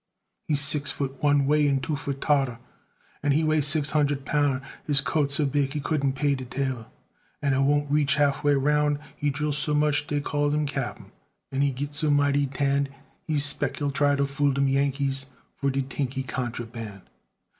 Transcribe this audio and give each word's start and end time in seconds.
He 0.47 0.55
six 0.55 0.89
foot 0.89 1.21
one 1.21 1.45
way 1.45 1.69
an' 1.69 1.79
two 1.79 1.95
foot 1.95 2.21
todder, 2.21 2.57
An' 3.21 3.33
he 3.33 3.43
weigh 3.43 3.61
six 3.61 3.91
hundred 3.91 4.25
poun'; 4.25 4.63
His 4.83 4.99
coat 4.99 5.31
so 5.31 5.45
big 5.45 5.73
he 5.73 5.79
couldn't 5.79 6.13
pay 6.13 6.33
de 6.33 6.43
tailor, 6.43 6.87
An' 7.39 7.53
it 7.53 7.61
won't 7.61 7.91
reach 7.91 8.15
half 8.15 8.43
way 8.43 8.55
roun'; 8.55 8.97
He 9.15 9.29
drill 9.29 9.51
so 9.53 9.75
much 9.75 10.07
dey 10.07 10.19
calls 10.19 10.55
him 10.55 10.65
cap'n, 10.65 11.11
An' 11.51 11.61
he 11.61 11.69
git 11.69 11.93
so 11.93 12.09
mighty 12.09 12.47
tanned, 12.47 12.89
I 13.29 13.35
spec 13.37 13.77
he'll 13.77 13.91
try 13.91 14.15
to 14.15 14.25
fool 14.25 14.53
dem 14.53 14.67
Yankees, 14.69 15.27
For 15.57 15.69
to 15.69 15.83
tink 15.83 16.13
he 16.13 16.23
contraband. 16.23 17.01